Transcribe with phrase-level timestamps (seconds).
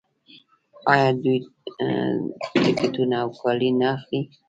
[0.91, 1.37] آیا دوی
[2.77, 4.21] ټکټونه او کالي نه اخلي؟